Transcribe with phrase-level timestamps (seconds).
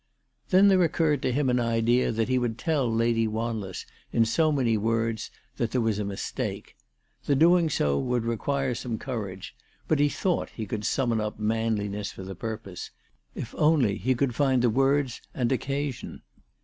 [0.49, 4.51] Then there occurred to him an idea that he would tell Lady Wanless in so
[4.51, 6.75] many words that there was a mistake.
[7.25, 9.55] The doing so would require some courage,
[9.87, 12.89] but he thought that he could summon up manliness for the purpose,
[13.35, 16.23] if only he could find the words and occasion.